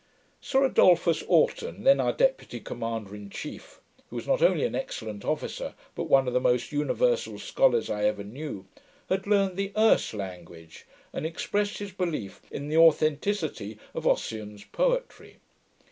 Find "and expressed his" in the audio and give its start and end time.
11.13-11.91